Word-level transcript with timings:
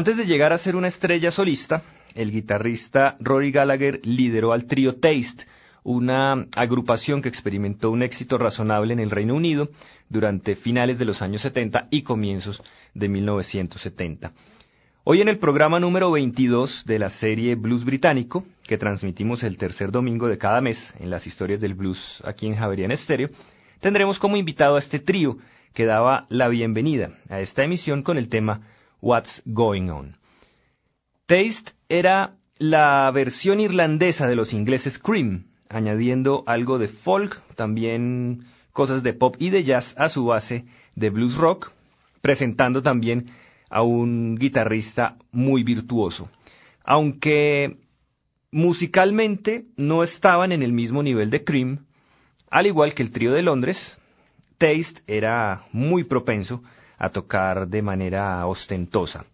Antes 0.00 0.16
de 0.16 0.24
llegar 0.24 0.54
a 0.54 0.56
ser 0.56 0.76
una 0.76 0.88
estrella 0.88 1.30
solista, 1.30 1.82
el 2.14 2.30
guitarrista 2.32 3.18
Rory 3.20 3.50
Gallagher 3.50 4.00
lideró 4.02 4.54
al 4.54 4.64
trío 4.64 4.94
Taste, 4.94 5.44
una 5.82 6.46
agrupación 6.56 7.20
que 7.20 7.28
experimentó 7.28 7.90
un 7.90 8.02
éxito 8.02 8.38
razonable 8.38 8.94
en 8.94 9.00
el 9.00 9.10
Reino 9.10 9.34
Unido 9.34 9.68
durante 10.08 10.56
finales 10.56 10.98
de 10.98 11.04
los 11.04 11.20
años 11.20 11.42
70 11.42 11.88
y 11.90 12.00
comienzos 12.00 12.62
de 12.94 13.10
1970. 13.10 14.32
Hoy 15.04 15.20
en 15.20 15.28
el 15.28 15.38
programa 15.38 15.78
número 15.78 16.10
22 16.10 16.86
de 16.86 16.98
la 16.98 17.10
serie 17.10 17.54
Blues 17.54 17.84
Británico, 17.84 18.46
que 18.64 18.78
transmitimos 18.78 19.42
el 19.42 19.58
tercer 19.58 19.92
domingo 19.92 20.28
de 20.28 20.38
cada 20.38 20.62
mes 20.62 20.78
en 20.98 21.10
las 21.10 21.26
historias 21.26 21.60
del 21.60 21.74
blues 21.74 22.22
aquí 22.24 22.46
en 22.46 22.56
Javerian 22.56 22.90
Estéreo, 22.90 23.28
tendremos 23.80 24.18
como 24.18 24.38
invitado 24.38 24.76
a 24.76 24.78
este 24.78 24.98
trío 24.98 25.36
que 25.74 25.84
daba 25.84 26.24
la 26.30 26.48
bienvenida 26.48 27.10
a 27.28 27.40
esta 27.40 27.64
emisión 27.64 28.02
con 28.02 28.16
el 28.16 28.30
tema 28.30 28.62
What's 29.00 29.42
Going 29.44 29.88
On. 29.90 30.16
Taste 31.26 31.72
era 31.88 32.36
la 32.58 33.10
versión 33.12 33.60
irlandesa 33.60 34.26
de 34.26 34.36
los 34.36 34.52
ingleses 34.52 34.98
Cream, 34.98 35.46
añadiendo 35.68 36.42
algo 36.46 36.78
de 36.78 36.88
folk, 36.88 37.40
también 37.54 38.44
cosas 38.72 39.02
de 39.02 39.14
pop 39.14 39.36
y 39.38 39.50
de 39.50 39.64
jazz 39.64 39.94
a 39.96 40.08
su 40.08 40.26
base 40.26 40.64
de 40.94 41.10
blues 41.10 41.36
rock, 41.36 41.72
presentando 42.20 42.82
también 42.82 43.26
a 43.70 43.82
un 43.82 44.36
guitarrista 44.36 45.16
muy 45.32 45.62
virtuoso. 45.62 46.28
Aunque 46.84 47.78
musicalmente 48.50 49.66
no 49.76 50.02
estaban 50.02 50.52
en 50.52 50.62
el 50.62 50.72
mismo 50.72 51.02
nivel 51.02 51.30
de 51.30 51.44
Cream, 51.44 51.86
al 52.50 52.66
igual 52.66 52.94
que 52.94 53.02
el 53.02 53.12
trío 53.12 53.32
de 53.32 53.42
Londres, 53.42 53.98
Taste 54.58 55.02
era 55.06 55.66
muy 55.72 56.04
propenso 56.04 56.62
a 57.00 57.08
tocar 57.08 57.66
de 57.66 57.82
manera 57.82 58.46
ostentosa. 58.46 59.24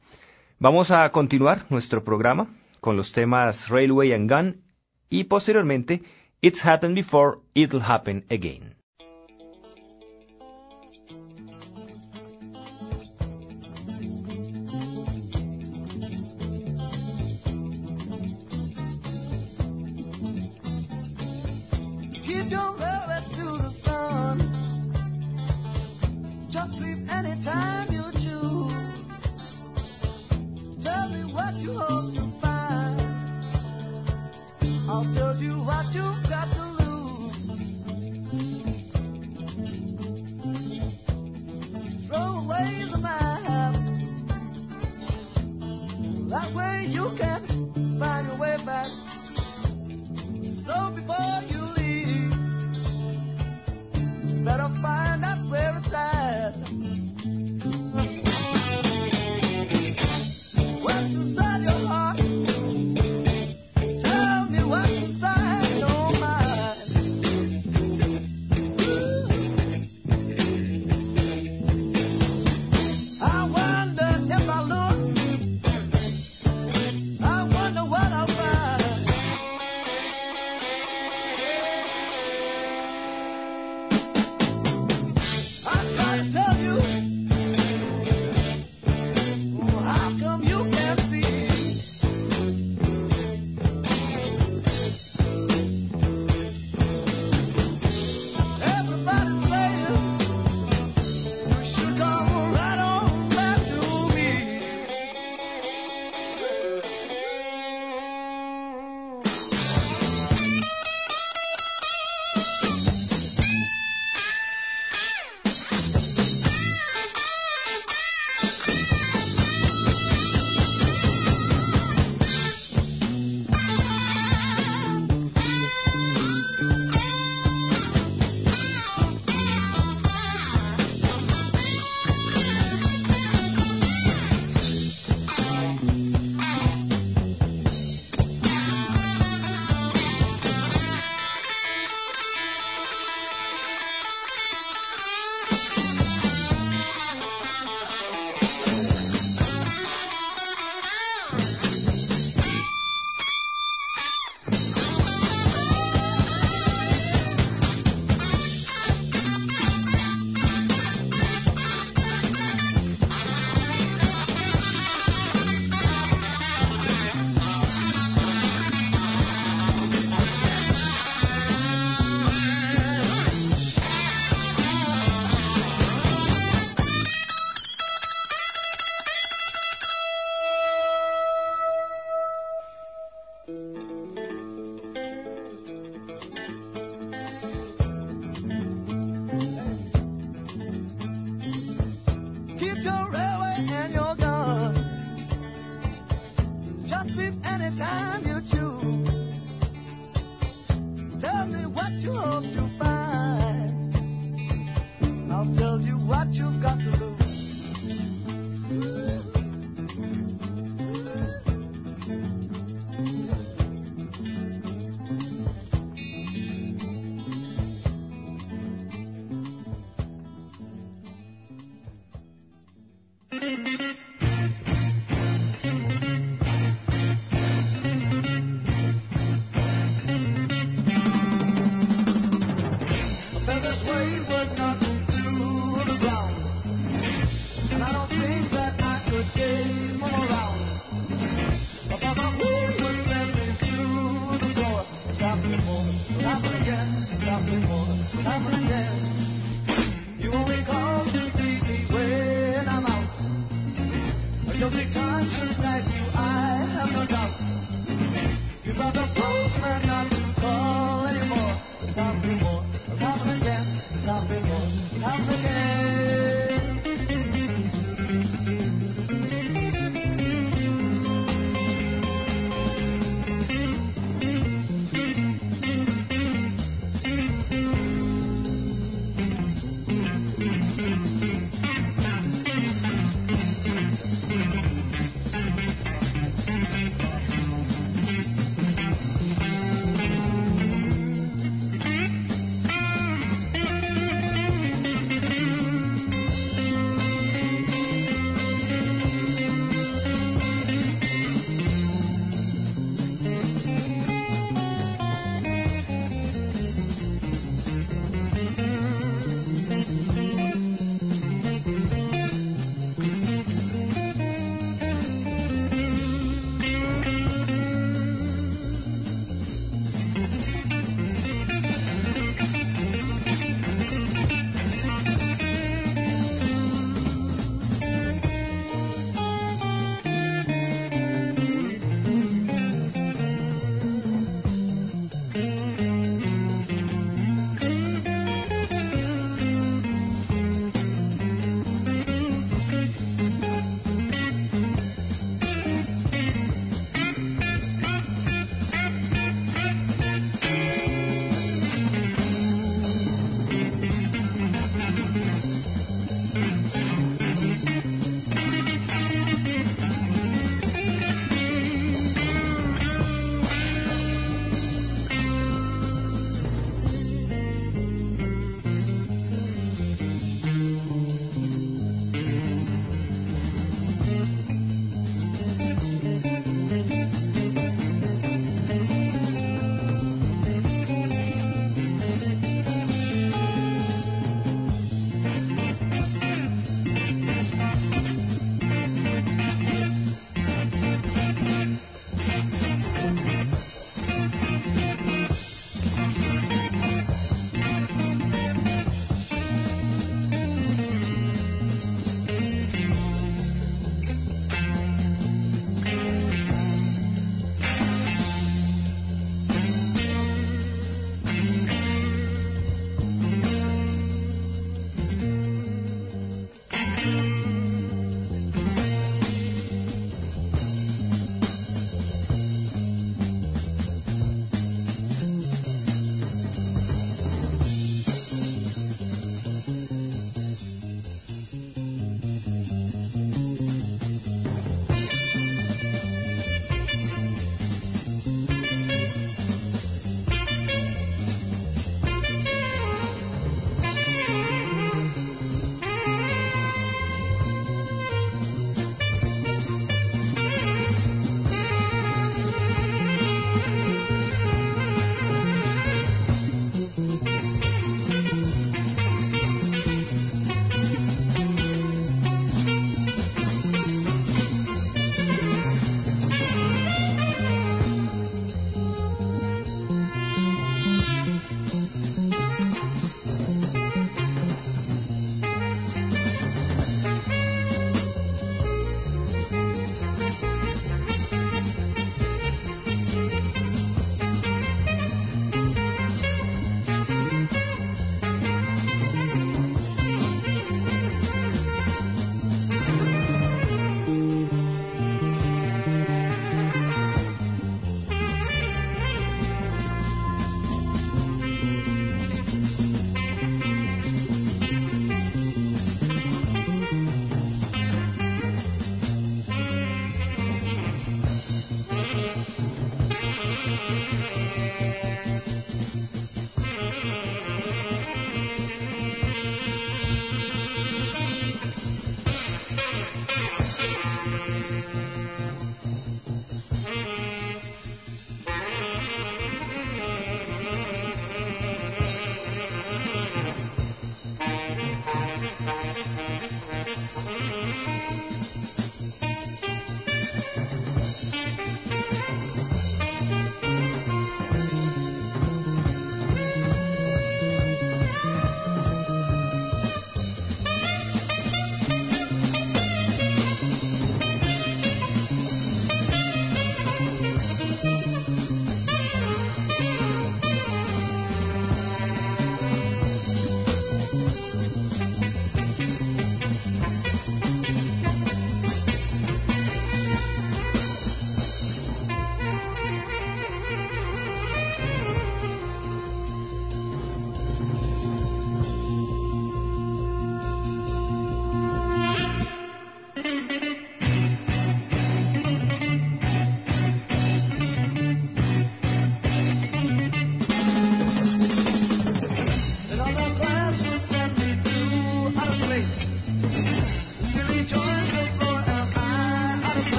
Vamos 0.58 0.90
a 0.90 1.10
continuar 1.10 1.66
nuestro 1.68 2.02
programa 2.02 2.46
con 2.80 2.96
los 2.96 3.12
temas 3.12 3.68
Railway 3.68 4.12
and 4.12 4.30
Gun 4.30 4.62
y 5.10 5.24
posteriormente 5.24 6.00
It's 6.40 6.64
Happened 6.64 6.94
Before, 6.94 7.40
It'll 7.52 7.82
Happen 7.82 8.24
Again. 8.30 8.75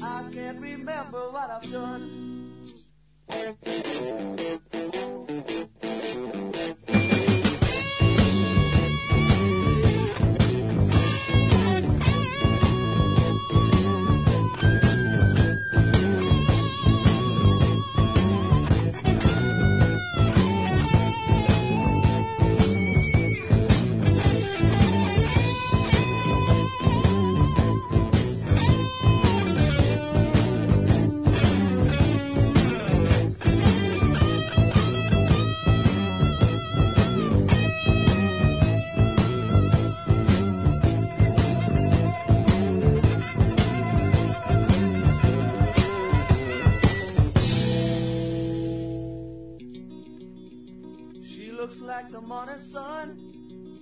I 0.00 0.30
can't 0.32 0.60
remember 0.60 1.30
what 1.30 1.50
I've 1.50 1.70
done. 1.70 2.72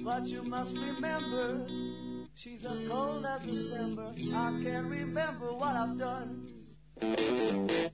But 0.03 0.23
you 0.25 0.43
must 0.43 0.75
remember, 0.75 1.67
she's 2.35 2.65
as 2.65 2.89
cold 2.89 3.25
as 3.25 3.43
December. 3.43 4.13
I 4.35 4.61
can't 4.63 4.91
remember 4.91 5.55
what 5.55 5.77
I've 5.77 5.99
done. 5.99 7.90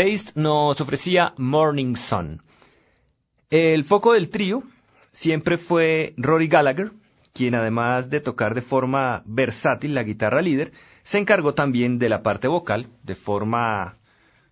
Taste 0.00 0.32
nos 0.34 0.80
ofrecía 0.80 1.34
Morning 1.36 1.94
Sun. 1.94 2.40
El 3.50 3.84
foco 3.84 4.14
del 4.14 4.30
trío 4.30 4.62
siempre 5.12 5.58
fue 5.58 6.14
Rory 6.16 6.48
Gallagher, 6.48 6.92
quien 7.34 7.54
además 7.54 8.08
de 8.08 8.20
tocar 8.20 8.54
de 8.54 8.62
forma 8.62 9.22
versátil 9.26 9.94
la 9.94 10.02
guitarra 10.02 10.40
líder, 10.40 10.72
se 11.02 11.18
encargó 11.18 11.52
también 11.52 11.98
de 11.98 12.08
la 12.08 12.22
parte 12.22 12.48
vocal 12.48 12.86
de 13.02 13.14
forma 13.14 13.96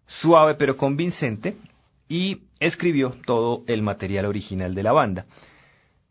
suave 0.05 0.55
pero 0.57 0.77
convincente 0.77 1.57
y 2.11 2.43
escribió 2.61 3.17
todo 3.25 3.65
el 3.69 3.81
material 3.81 4.27
original 4.27 4.75
de 4.75 4.83
la 4.83 4.93
banda. 4.93 5.25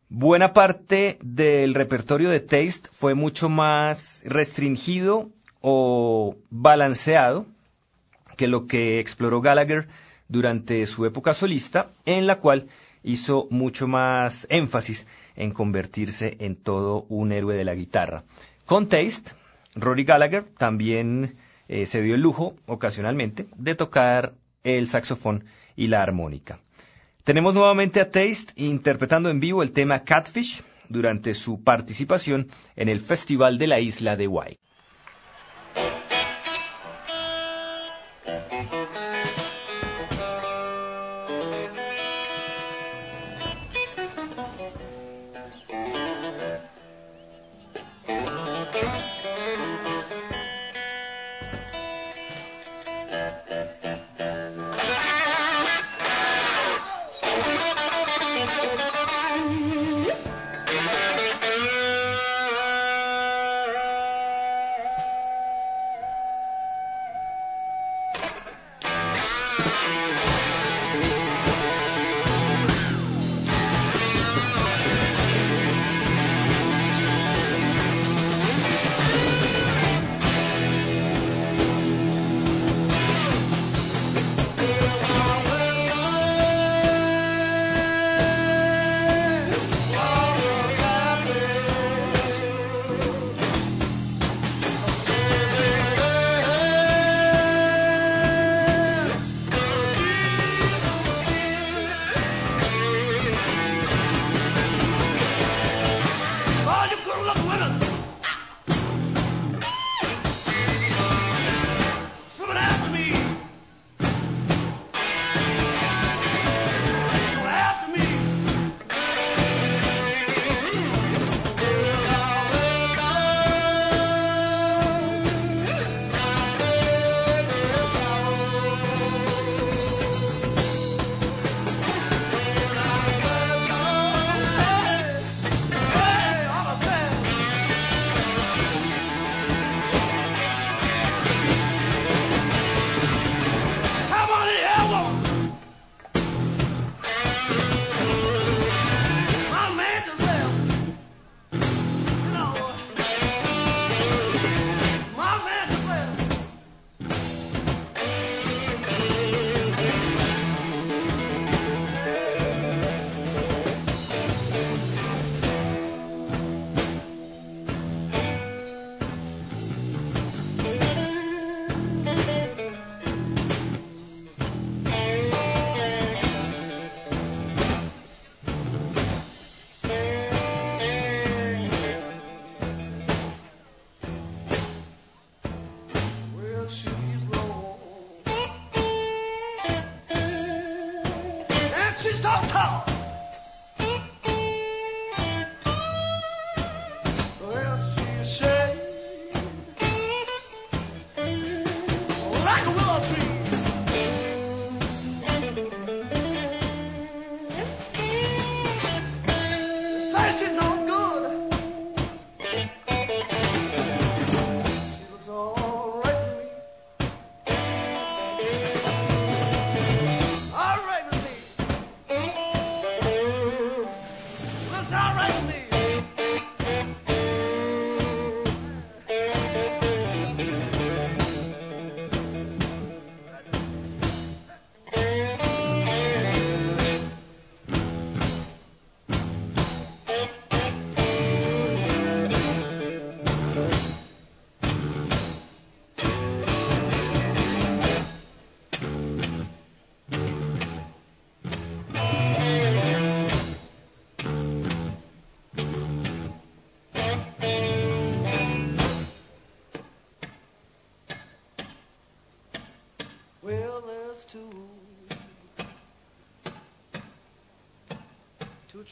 Buena 0.09 0.51
parte 0.51 1.19
del 1.21 1.75
repertorio 1.75 2.31
de 2.31 2.39
Taste 2.39 2.89
fue 2.99 3.13
mucho 3.13 3.49
más 3.49 4.19
restringido 4.25 5.29
o 5.61 6.37
balanceado 6.49 7.45
que 8.37 8.47
lo 8.47 8.67
que 8.67 8.99
exploró 8.99 9.41
Gallagher 9.41 9.87
durante 10.29 10.85
su 10.85 11.05
época 11.05 11.33
solista, 11.33 11.89
en 12.05 12.27
la 12.27 12.37
cual 12.37 12.67
hizo 13.03 13.47
mucho 13.49 13.87
más 13.87 14.45
énfasis 14.49 15.05
en 15.35 15.51
convertirse 15.51 16.37
en 16.39 16.61
todo 16.61 17.05
un 17.09 17.31
héroe 17.31 17.55
de 17.55 17.65
la 17.65 17.75
guitarra. 17.75 18.23
Con 18.65 18.89
Taste, 18.89 19.31
Rory 19.75 20.03
Gallagher 20.03 20.45
también 20.57 21.37
eh, 21.67 21.85
se 21.85 22.01
dio 22.01 22.15
el 22.15 22.21
lujo, 22.21 22.55
ocasionalmente, 22.65 23.47
de 23.55 23.75
tocar 23.75 24.33
el 24.63 24.89
saxofón 24.89 25.45
y 25.75 25.87
la 25.87 26.01
armónica. 26.01 26.59
Tenemos 27.23 27.53
nuevamente 27.53 27.99
a 27.99 28.05
Taste 28.05 28.53
interpretando 28.55 29.29
en 29.29 29.39
vivo 29.39 29.61
el 29.61 29.71
tema 29.71 30.03
Catfish 30.03 30.61
durante 30.89 31.33
su 31.33 31.63
participación 31.63 32.47
en 32.75 32.89
el 32.89 33.01
Festival 33.01 33.57
de 33.57 33.67
la 33.67 33.79
Isla 33.79 34.15
de 34.15 34.27
White. 34.27 34.59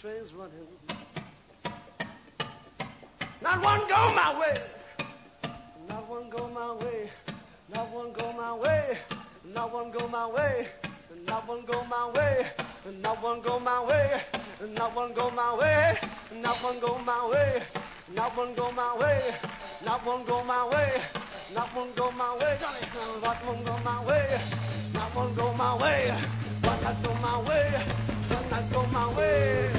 Trains 0.01 0.34
running. 0.34 0.67
Not 3.41 3.63
one 3.63 3.81
go 3.88 4.13
my 4.13 4.38
way. 4.39 4.58
Not 5.88 6.10
one 6.10 6.29
go 6.29 6.49
my 6.49 6.73
way. 6.73 7.10
Not 7.69 7.93
one 7.93 8.12
go 8.13 8.34
my 8.34 8.53
way. 8.55 8.97
Not 9.45 9.71
one 9.73 9.91
go 9.91 10.08
my 10.08 10.27
way. 10.27 10.67
Not 11.25 11.47
one 11.47 11.65
go 11.65 11.86
my 11.86 12.12
way. 12.12 12.45
Not 13.01 13.23
one 13.23 13.41
go 13.41 13.60
my 13.60 13.86
way. 13.86 14.21
Not 14.73 14.95
one 14.95 15.13
go 15.13 15.29
my 15.29 15.55
way. 15.55 15.91
Not 16.41 16.62
one 16.63 16.79
go 16.81 16.99
my 16.99 17.29
way. 17.29 17.62
Not 18.13 18.36
one 18.36 18.55
go 18.55 18.71
my 18.71 18.97
way. 18.99 19.34
Not 19.84 20.05
one 20.05 20.25
go 20.25 20.41
my 20.41 20.69
way. 20.69 20.99
Not 21.53 21.75
one 21.75 21.93
go 21.95 22.12
my 22.12 22.38
way. 22.38 22.58
Not 23.23 23.45
one 23.45 23.63
go 23.63 23.77
my 23.79 24.05
way. 24.05 24.41
Not 24.93 25.15
one 25.15 25.36
go 25.36 25.53
my 25.53 25.81
way. 25.81 26.10
One 26.63 26.84
not 26.84 27.03
go 27.03 27.13
my 27.15 27.47
way. 27.47 27.71
One 28.29 28.49
not 28.49 28.71
go 28.71 28.86
my 28.88 29.17
way. 29.17 29.74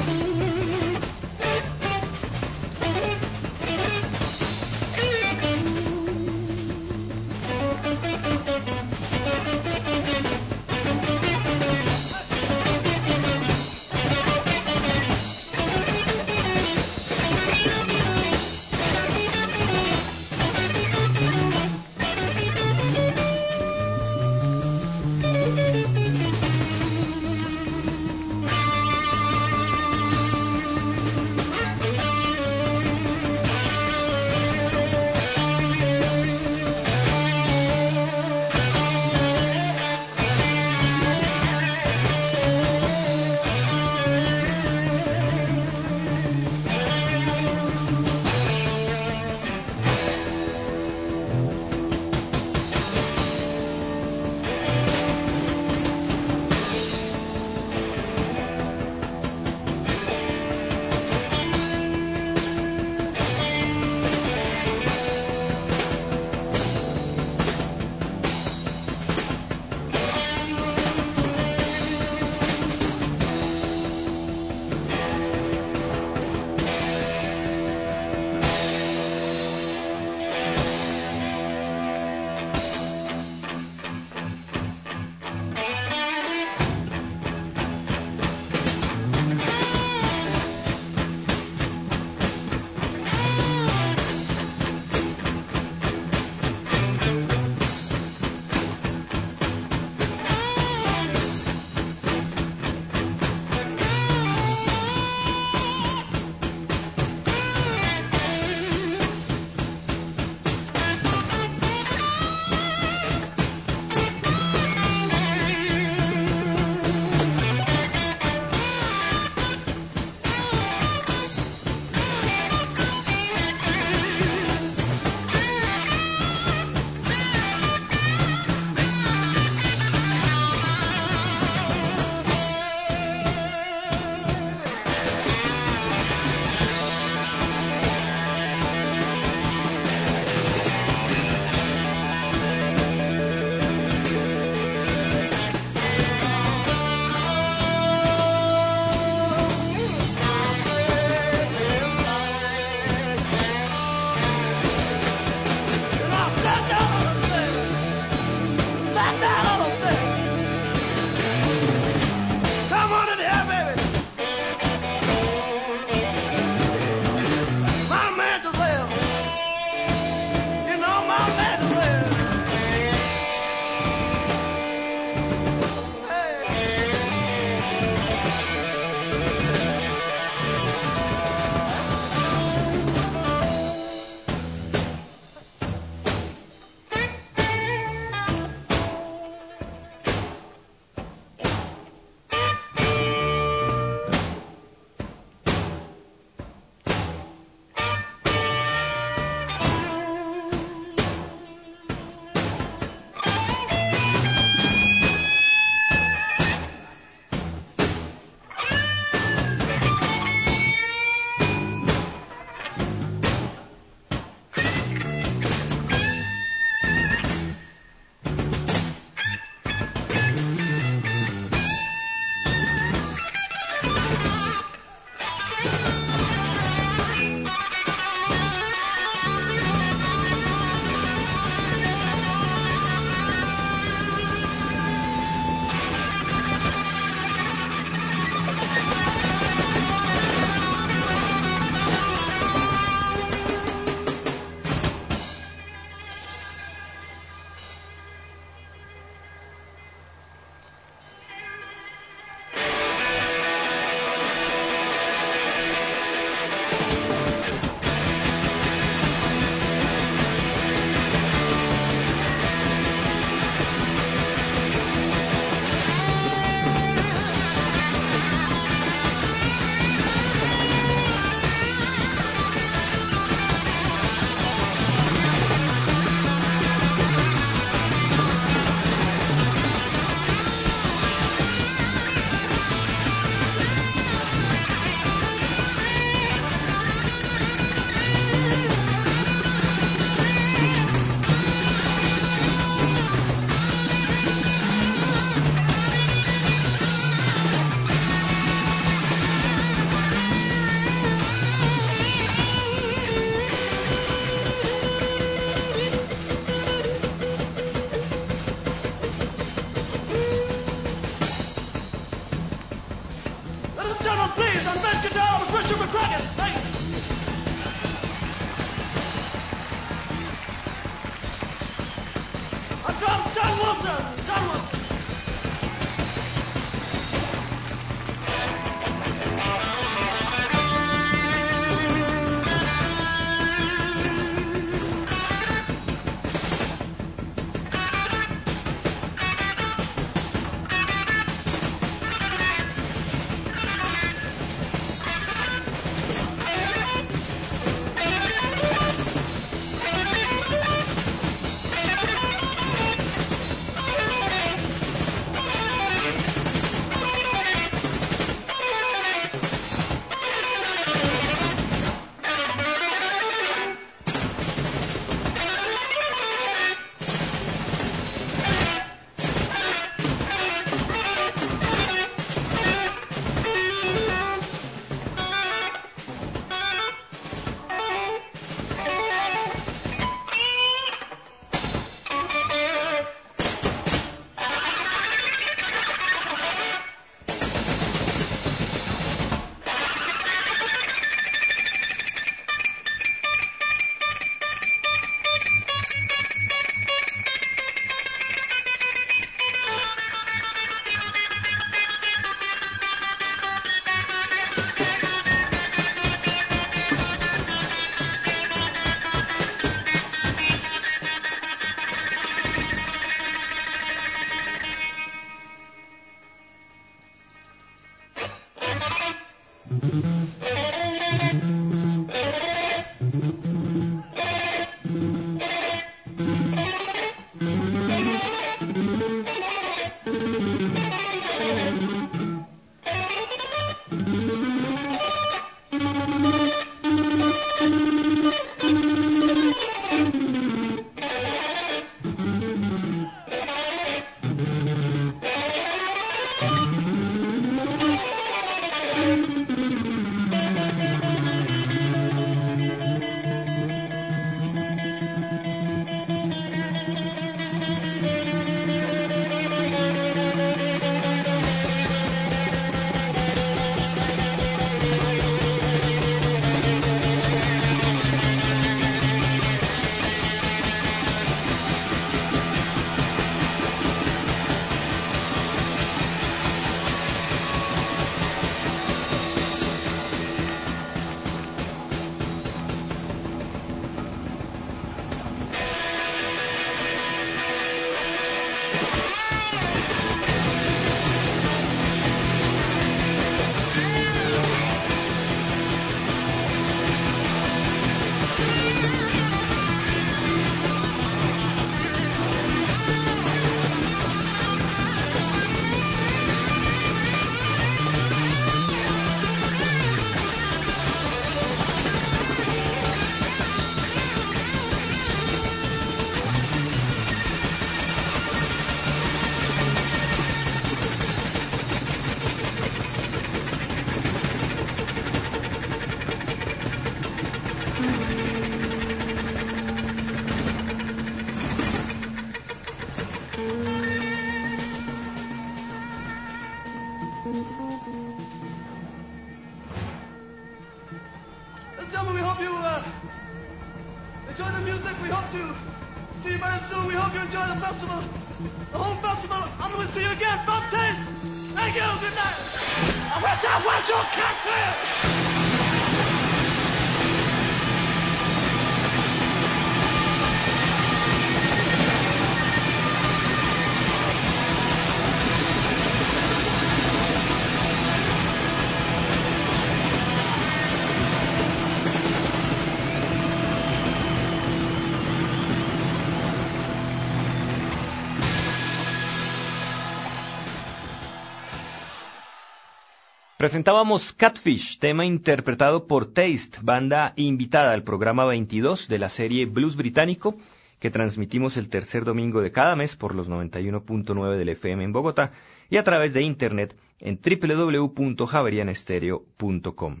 Presentábamos 583.38 584.12
Catfish, 584.14 584.80
tema 584.80 585.06
interpretado 585.06 585.86
por 585.86 586.12
Taste, 586.12 586.58
banda 586.60 587.12
invitada 587.14 587.72
al 587.72 587.84
programa 587.84 588.24
22 588.24 588.88
de 588.88 588.98
la 588.98 589.10
serie 589.10 589.46
Blues 589.46 589.76
Británico, 589.76 590.34
que 590.80 590.90
transmitimos 590.90 591.56
el 591.56 591.68
tercer 591.68 592.04
domingo 592.04 592.40
de 592.40 592.50
cada 592.50 592.74
mes 592.74 592.96
por 592.96 593.14
los 593.14 593.30
91.9 593.30 594.36
del 594.36 594.48
FM 594.48 594.82
en 594.82 594.92
Bogotá 594.92 595.30
y 595.70 595.76
a 595.76 595.84
través 595.84 596.12
de 596.14 596.22
internet 596.22 596.74
en 596.98 597.20
www.javerianestereo.com. 597.22 600.00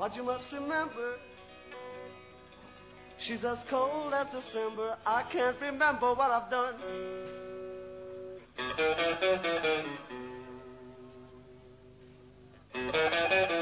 But 0.00 0.16
you 0.16 0.22
must 0.22 0.50
remember, 0.50 1.16
she's 3.18 3.44
as 3.44 3.58
cold 3.68 4.14
as 4.14 4.28
December. 4.28 4.96
I 5.04 5.24
can't 5.30 5.60
remember 5.60 6.14
what 6.14 6.30
I've 6.30 6.50
done. 6.50 6.74
Thank 12.72 13.50
you. 13.50 13.59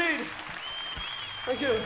indeed. 0.00 0.26
Thank 1.46 1.60
you. 1.60 1.80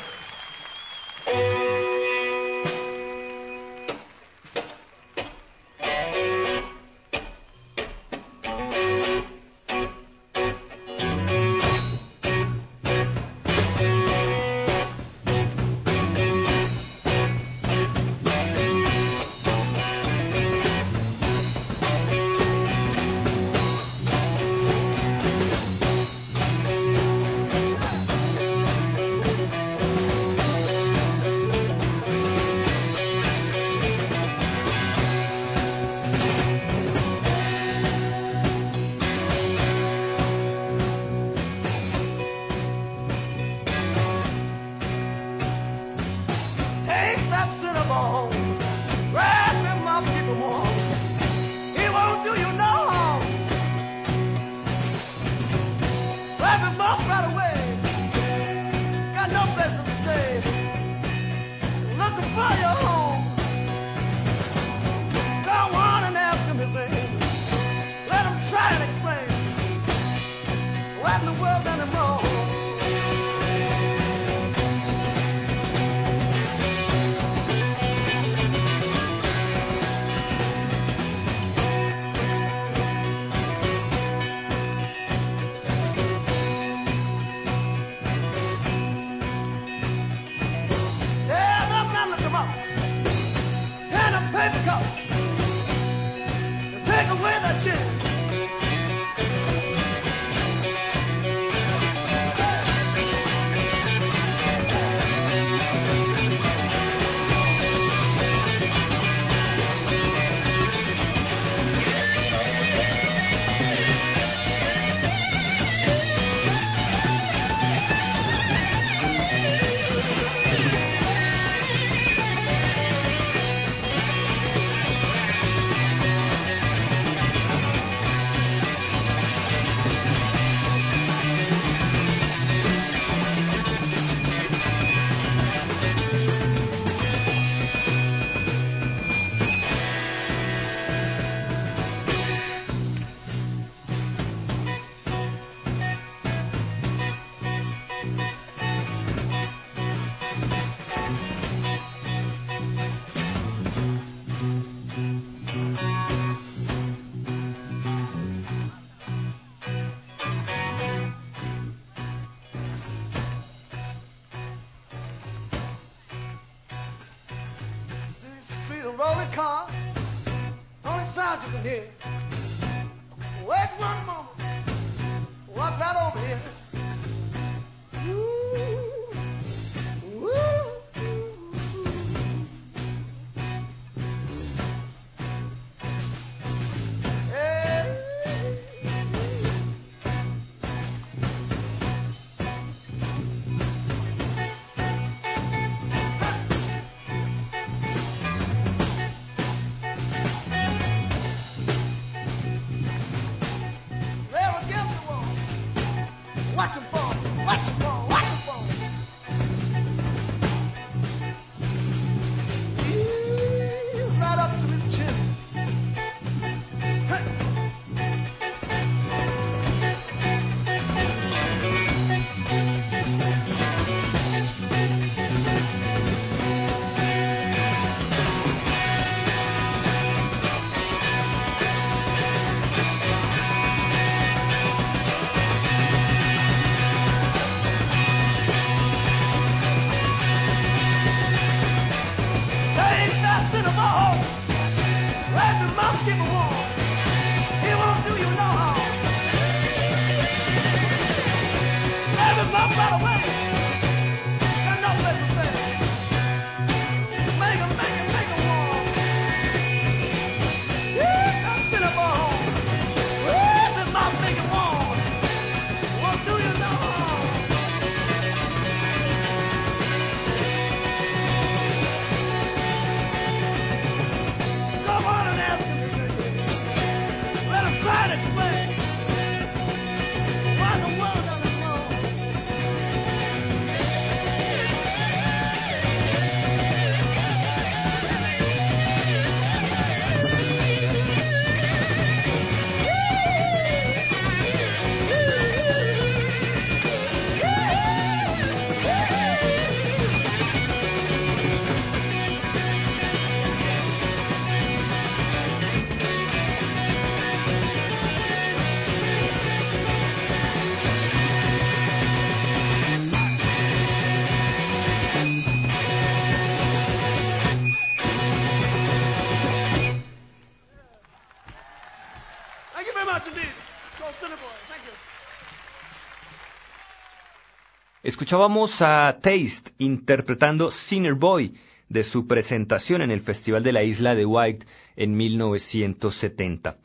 Escuchábamos 328.04 328.82
a 328.82 329.18
Taste 329.22 329.72
interpretando 329.78 330.70
Sinner 330.70 331.14
Boy 331.14 331.54
de 331.88 332.04
su 332.04 332.26
presentación 332.26 333.00
en 333.00 333.10
el 333.10 333.22
Festival 333.22 333.62
de 333.62 333.72
la 333.72 333.82
Isla 333.82 334.14
de 334.14 334.26
White 334.26 334.66
en 334.94 335.16
1970. 335.16 336.76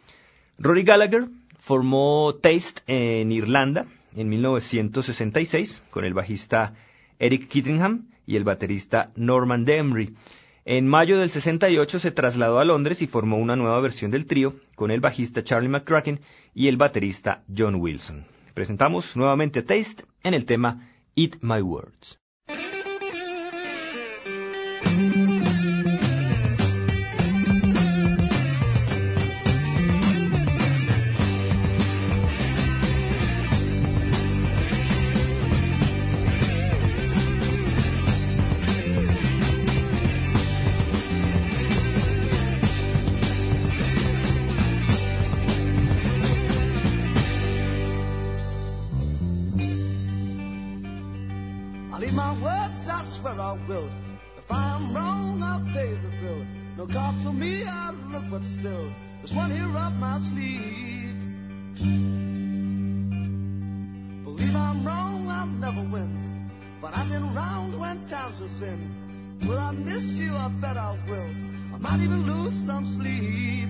Rory 0.60 0.84
Gallagher 0.84 1.26
formó 1.60 2.36
Taste 2.42 2.84
en 2.88 3.34
Irlanda 3.34 3.86
en 4.16 4.30
1966 4.30 5.84
con 5.90 6.06
el 6.06 6.14
bajista 6.14 6.76
Eric 7.20 7.50
Kittingham 7.50 8.08
y 8.26 8.38
el 8.38 8.46
baterista 8.46 9.12
Norman 9.18 9.66
Demry. 9.66 10.16
En 10.64 10.88
mayo 10.88 11.20
del 11.20 11.32
68 11.32 12.00
se 12.00 12.12
trasladó 12.12 12.60
a 12.60 12.64
Londres 12.64 13.02
y 13.02 13.08
formó 13.08 13.40
una 13.40 13.58
nueva 13.58 13.82
versión 13.82 14.10
del 14.10 14.26
trío 14.26 14.54
con 14.76 14.90
el 14.90 15.02
bajista 15.02 15.44
Charlie 15.44 15.68
McCracken 15.68 16.22
y 16.56 16.70
el 16.70 16.78
baterista 16.78 17.44
John 17.54 17.76
Wilson. 17.76 18.24
Presentamos 18.54 19.18
nuevamente 19.18 19.60
a 19.60 19.66
Taste 19.66 20.06
en 20.24 20.34
el 20.34 20.46
tema 20.46 20.89
Eat 21.16 21.42
My 21.42 21.62
Words. 21.62 22.18
words, 52.50 52.90
I 52.90 53.00
swear 53.20 53.40
I 53.40 53.54
will. 53.68 53.90
If 54.38 54.50
I'm 54.50 54.96
wrong, 54.96 55.42
I'll 55.44 55.66
pay 55.74 55.94
the 56.02 56.12
bill. 56.22 56.42
No 56.78 56.86
God 56.88 57.14
for 57.24 57.34
me, 57.34 57.64
I 57.66 57.92
look, 58.12 58.26
but 58.32 58.44
still, 58.58 58.90
there's 59.22 59.36
one 59.36 59.52
here 59.52 59.70
up 59.78 59.94
my 59.94 60.18
sleeve. 60.32 61.18
Believe 64.24 64.56
I'm 64.56 64.86
wrong, 64.86 65.28
I'll 65.30 65.46
never 65.46 65.84
win. 65.92 66.50
But 66.82 66.96
I've 66.96 67.10
been 67.10 67.36
round 67.36 67.80
when 67.80 68.08
times 68.10 68.42
are 68.42 68.60
thin. 68.60 69.38
Will 69.46 69.58
I 69.58 69.72
miss 69.72 70.04
you? 70.16 70.34
I 70.34 70.50
bet 70.62 70.78
I 70.78 70.98
will. 71.08 71.32
I 71.76 71.78
might 71.78 72.02
even 72.02 72.26
lose 72.26 72.56
some 72.66 72.86
sleep. 72.98 73.70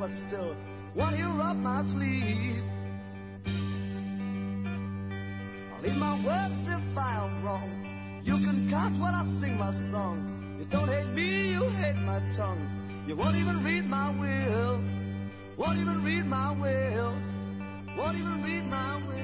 But 0.00 0.10
still, 0.26 0.56
one 0.94 1.14
here 1.14 1.28
up 1.28 1.56
my 1.58 1.82
sleeve. 1.92 2.64
I'll 5.74 5.84
eat 5.84 5.98
my 5.98 6.16
words 6.24 6.56
if 6.64 6.96
I 6.96 7.22
am 7.22 7.44
wrong. 7.44 8.20
You 8.24 8.32
can 8.38 8.68
count 8.70 8.94
when 8.98 9.12
I 9.14 9.24
sing 9.42 9.58
my 9.58 9.72
song. 9.92 10.56
You 10.58 10.64
don't 10.72 10.88
hate 10.88 11.12
me, 11.12 11.52
you 11.52 11.68
hate 11.76 11.96
my 11.96 12.18
tongue. 12.34 12.64
You 13.06 13.14
won't 13.14 13.36
even 13.36 13.62
read 13.62 13.84
my 13.84 14.08
will. 14.08 14.82
Won't 15.58 15.78
even 15.78 16.02
read 16.02 16.24
my 16.24 16.52
will. 16.52 17.12
Won't 17.98 18.16
even 18.16 18.42
read 18.42 18.64
my 18.70 18.96
will. 19.06 19.19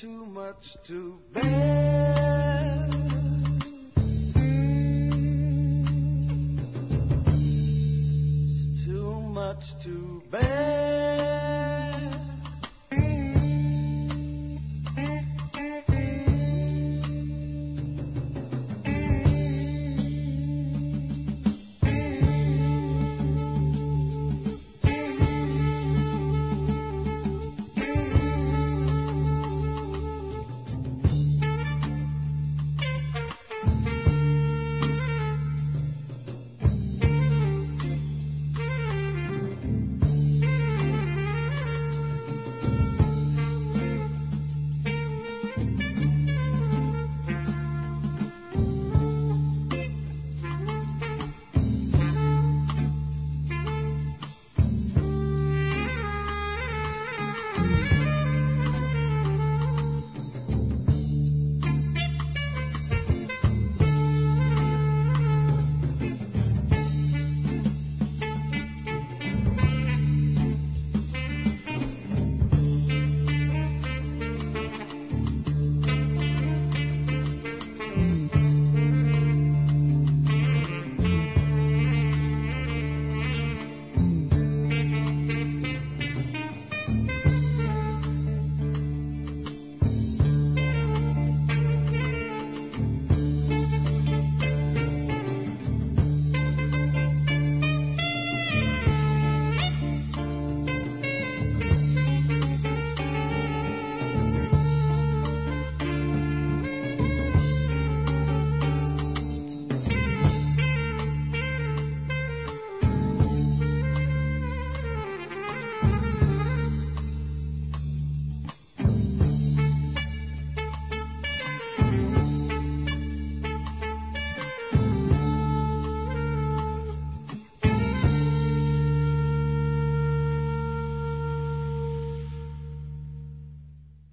Too 0.00 0.26
much 0.26 0.76
to 0.86 1.18
bear. 1.32 1.97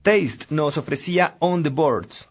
Taste 0.05 0.45
nos 0.51 0.77
ofrecía 0.77 1.35
On 1.39 1.63
the 1.63 1.69
Boards. 1.69 2.29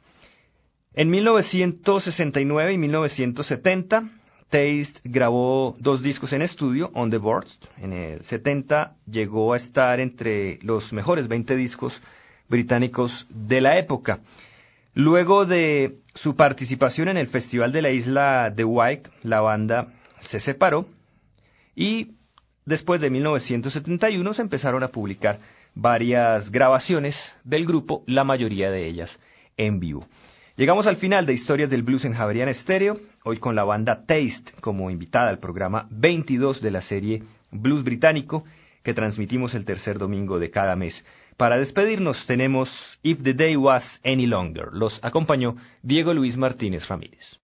En 0.92 1.10
1969 1.10 2.72
y 2.72 2.78
1970, 2.78 4.10
Taste 4.48 5.00
grabó 5.02 5.74
dos 5.80 6.00
discos 6.00 6.32
en 6.32 6.42
estudio, 6.42 6.92
On 6.94 7.10
the 7.10 7.16
Boards. 7.16 7.58
En 7.78 7.92
el 7.92 8.24
70 8.26 8.94
llegó 9.10 9.54
a 9.54 9.56
estar 9.56 9.98
entre 9.98 10.60
los 10.62 10.92
mejores 10.92 11.26
20 11.26 11.56
discos 11.56 12.00
británicos 12.48 13.26
de 13.28 13.60
la 13.60 13.76
época. 13.76 14.20
Luego 14.94 15.44
de 15.44 15.96
su 16.14 16.36
participación 16.36 17.08
en 17.08 17.16
el 17.16 17.26
Festival 17.26 17.72
de 17.72 17.82
la 17.82 17.90
Isla 17.90 18.52
de 18.54 18.64
White, 18.64 19.10
la 19.24 19.40
banda 19.40 19.88
se 20.20 20.38
separó 20.38 20.86
y 21.74 22.12
después 22.66 23.00
de 23.00 23.10
1971 23.10 24.32
se 24.32 24.42
empezaron 24.42 24.84
a 24.84 24.88
publicar 24.92 25.40
varias 25.74 26.50
grabaciones 26.50 27.16
del 27.44 27.66
grupo, 27.66 28.04
la 28.06 28.24
mayoría 28.24 28.70
de 28.70 28.86
ellas 28.86 29.18
en 29.56 29.80
vivo. 29.80 30.06
Llegamos 30.56 30.86
al 30.86 30.96
final 30.96 31.26
de 31.26 31.34
Historias 31.34 31.70
del 31.70 31.82
Blues 31.82 32.04
en 32.04 32.14
Javerian 32.14 32.48
Estéreo, 32.48 32.98
hoy 33.24 33.38
con 33.38 33.56
la 33.56 33.64
banda 33.64 34.06
Taste 34.06 34.52
como 34.60 34.90
invitada 34.90 35.28
al 35.28 35.40
programa 35.40 35.88
22 35.90 36.62
de 36.62 36.70
la 36.70 36.82
serie 36.82 37.22
Blues 37.50 37.82
Británico 37.82 38.44
que 38.84 38.94
transmitimos 38.94 39.54
el 39.54 39.64
tercer 39.64 39.98
domingo 39.98 40.38
de 40.38 40.50
cada 40.50 40.76
mes. 40.76 41.04
Para 41.36 41.58
despedirnos 41.58 42.24
tenemos 42.26 42.70
If 43.02 43.22
the 43.22 43.34
Day 43.34 43.56
Was 43.56 44.00
Any 44.04 44.26
Longer. 44.26 44.68
Los 44.72 45.00
acompañó 45.02 45.56
Diego 45.82 46.12
Luis 46.12 46.36
Martínez 46.36 46.86
Ramírez. 46.86 47.40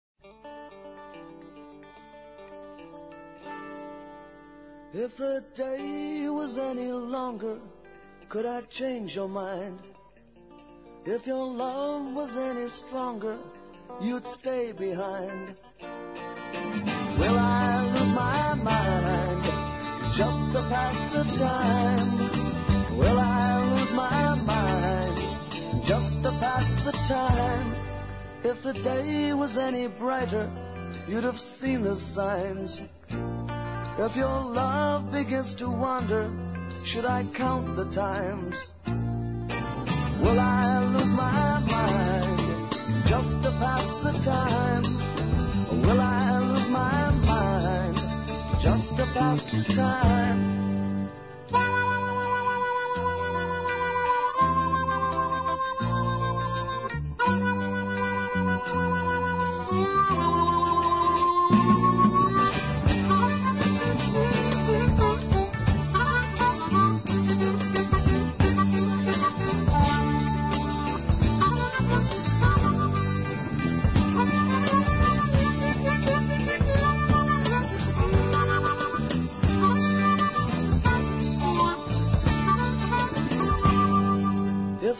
If 4.92 5.16
the 5.16 5.42
day 5.54 6.28
was 6.28 6.58
any 6.58 6.90
longer, 6.90 7.58
could 8.28 8.44
I 8.44 8.60
change 8.70 9.12
your 9.14 9.28
mind? 9.28 9.80
If 11.06 11.26
your 11.26 11.46
love 11.46 12.14
was 12.14 12.30
any 12.36 12.68
stronger, 12.86 13.38
you'd 14.02 14.24
stay 14.38 14.72
behind. 14.72 15.56
Will 17.18 17.38
I 17.38 17.84
lose 17.84 18.14
my 18.14 18.54
mind 18.54 19.42
just 20.18 20.52
to 20.52 20.60
pass 20.68 21.12
the 21.14 21.24
time? 21.38 22.98
Will 22.98 23.18
I 23.18 23.64
lose 23.64 23.92
my 23.94 24.34
mind 24.34 25.84
just 25.86 26.22
to 26.22 26.30
pass 26.38 26.66
the 26.84 26.92
time? 27.08 27.72
If 28.44 28.62
the 28.62 28.74
day 28.84 29.32
was 29.32 29.56
any 29.56 29.88
brighter, 29.88 30.52
you'd 31.08 31.24
have 31.24 31.38
seen 31.60 31.82
the 31.82 31.96
signs. 32.14 32.82
If 33.08 34.16
your 34.16 34.28
love 34.28 35.10
begins 35.10 35.54
to 35.58 35.70
wander, 35.70 36.47
should 36.84 37.04
I 37.04 37.24
count 37.36 37.76
the 37.76 37.84
times? 37.94 38.54
Will 40.22 40.40
I 40.40 40.84
lose 40.84 41.12
my 41.16 41.60
mind 41.60 42.70
just 43.08 43.30
to 43.42 43.50
pass 43.60 43.86
the 44.04 44.12
time? 44.24 44.82
Will 45.82 46.00
I 46.00 46.38
lose 46.40 46.68
my 46.70 47.10
mind 47.24 47.96
just 48.62 48.96
to 48.96 49.04
pass 49.14 49.40
the 49.52 49.74
time? 49.74 50.57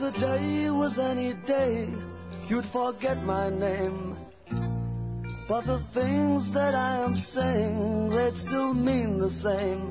If 0.01 0.15
the 0.15 0.21
day 0.21 0.71
was 0.71 0.97
any 0.97 1.35
day, 1.45 1.89
you'd 2.47 2.71
forget 2.73 3.19
my 3.25 3.51
name. 3.51 4.17
But 5.49 5.67
the 5.67 5.83
things 5.93 6.55
that 6.55 6.77
I 6.77 7.03
am 7.03 7.17
saying, 7.17 8.11
they'd 8.11 8.37
still 8.37 8.75
mean 8.75 9.19
the 9.19 9.31
same. 9.43 9.91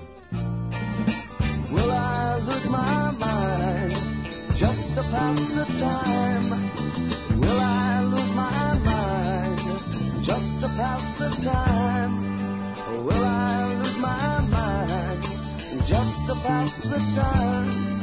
Will 1.73 1.91
I 1.91 2.37
lose 2.37 2.67
my 2.69 3.11
mind 3.11 4.31
just 4.55 4.87
to 4.95 5.03
pass 5.11 5.39
the 5.59 5.65
time? 5.75 7.41
Will 7.41 7.59
I 7.59 8.01
lose 8.03 8.31
my 8.33 8.79
mind 8.79 10.23
just 10.23 10.61
to 10.61 10.67
pass 10.79 11.03
the 11.19 11.35
time? 11.43 13.03
Will 13.03 13.25
I 13.25 13.75
lose 13.75 13.97
my 13.99 14.39
mind 14.39 15.83
just 15.85 16.15
to 16.27 16.33
pass 16.47 16.71
the 16.83 16.99
time? 17.19 17.96